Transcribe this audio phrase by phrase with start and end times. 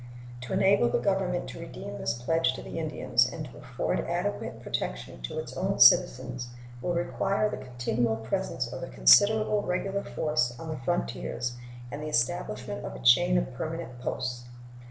[0.41, 4.63] To enable the Government to redeem this pledge to the Indians and to afford adequate
[4.63, 6.47] protection to its own citizens
[6.81, 11.53] will require the continual presence of a considerable regular force on the frontiers
[11.91, 14.45] and the establishment of a chain of permanent posts.